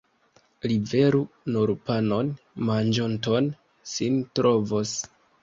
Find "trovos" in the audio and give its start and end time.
4.41-4.97